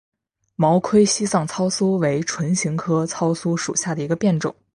[0.55, 4.55] 毛盔西藏糙苏为唇形科糙苏属下的一个变种。